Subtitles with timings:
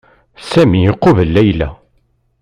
[0.49, 1.67] Sami iqubel Layla.